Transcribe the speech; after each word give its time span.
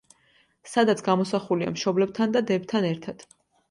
სადაც 0.71 1.05
გამოსახულია 1.09 1.77
მშობლებთან 1.77 2.37
და 2.39 2.47
დებთან 2.53 2.93
ერთად. 2.95 3.29